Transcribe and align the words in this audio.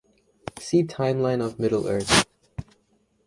See 0.57 0.83
Timeline 0.83 1.45
of 1.45 1.59
Middle-earth. 1.59 2.25